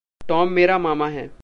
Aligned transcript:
Tom 0.27 0.49
मेरा 0.49 0.77
मामा 0.77 1.07
है। 1.07 1.31